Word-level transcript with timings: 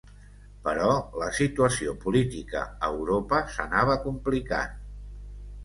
Però 0.61 0.87
la 1.23 1.27
situació 1.39 1.93
política 2.07 2.63
a 2.65 2.91
Europa 2.95 3.43
s'anava 3.59 4.01
complicant. 4.09 4.77